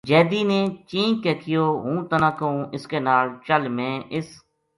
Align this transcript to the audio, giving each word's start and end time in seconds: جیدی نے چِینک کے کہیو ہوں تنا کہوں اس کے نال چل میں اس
جیدی 0.09 0.41
نے 0.49 0.59
چِینک 0.89 1.15
کے 1.23 1.33
کہیو 1.41 1.65
ہوں 1.83 1.97
تنا 2.09 2.29
کہوں 2.37 2.61
اس 2.75 2.83
کے 2.91 2.99
نال 3.07 3.25
چل 3.47 3.61
میں 3.75 3.93
اس 4.15 4.27